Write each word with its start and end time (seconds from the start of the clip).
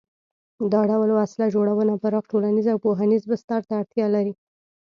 دا 0.73 0.81
ډول 0.89 1.09
وسله 1.19 1.45
جوړونه 1.55 1.93
پراخ 2.03 2.23
ټولنیز 2.31 2.65
او 2.71 2.77
پوهنیز 2.85 3.23
بستر 3.31 3.61
ته 3.67 3.73
اړتیا 3.81 4.05
لري. 4.15 4.33